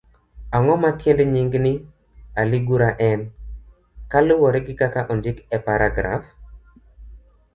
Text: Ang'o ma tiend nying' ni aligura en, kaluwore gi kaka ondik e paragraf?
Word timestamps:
Ang'o 0.57 0.75
ma 0.83 0.91
tiend 0.99 1.19
nying' 1.33 1.55
ni 1.65 1.73
aligura 2.41 2.89
en, 3.09 3.19
kaluwore 4.11 4.59
gi 4.65 4.73
kaka 4.81 5.01
ondik 5.13 5.37
e 5.55 5.57
paragraf? 5.67 6.23